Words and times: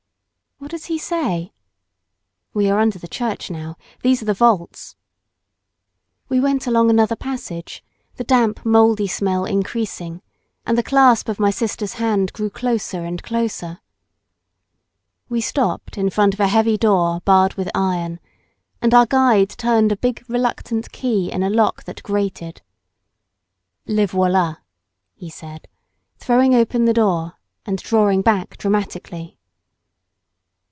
"What 0.61 0.69
does 0.69 0.85
he 0.85 0.99
say?" 0.99 1.53
"We 2.53 2.69
are 2.69 2.79
under 2.79 2.99
the 2.99 3.07
church 3.07 3.49
now; 3.49 3.77
these 4.03 4.21
are 4.21 4.25
the 4.25 4.35
vaults." 4.35 4.95
We 6.29 6.39
went 6.39 6.67
along 6.67 6.91
another 6.91 7.15
passage, 7.15 7.83
the 8.17 8.23
damp 8.23 8.63
mouldy 8.63 9.07
smell 9.07 9.45
increasing, 9.45 10.21
and 10.63 10.75
my 10.77 10.83
clasp 10.83 11.27
of 11.29 11.39
my 11.39 11.49
sister's 11.49 11.93
hand 11.93 12.31
grew 12.31 12.51
closer 12.51 13.03
and 13.03 13.23
closer. 13.23 13.79
We 15.29 15.41
stopped 15.41 15.97
in 15.97 16.11
front 16.11 16.35
of 16.35 16.39
a 16.39 16.47
heavy 16.47 16.77
door 16.77 17.21
barred 17.25 17.55
with 17.55 17.71
iron, 17.73 18.19
and 18.83 18.93
our 18.93 19.07
guide 19.07 19.49
turned 19.49 19.91
a 19.91 19.97
big 19.97 20.23
reluctant 20.27 20.91
key 20.91 21.31
in 21.31 21.41
a 21.41 21.49
lock 21.49 21.85
that 21.85 22.03
grated. 22.03 22.61
"Les 23.87 24.05
voila," 24.05 24.57
he 25.15 25.29
said, 25.29 25.67
throwing 26.19 26.53
open 26.53 26.85
the 26.85 26.93
door 26.93 27.39
and 27.65 27.79
drawing 27.79 28.21
back 28.21 28.57
dramatically. 28.57 29.39